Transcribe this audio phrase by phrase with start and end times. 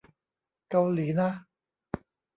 [0.69, 1.29] เกาหลีนะ